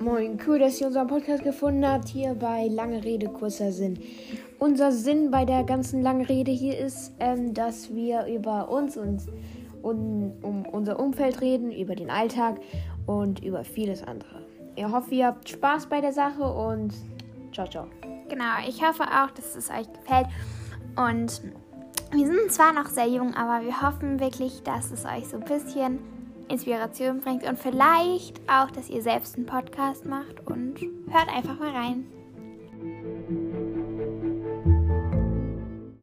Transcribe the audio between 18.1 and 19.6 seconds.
Genau, ich hoffe auch, dass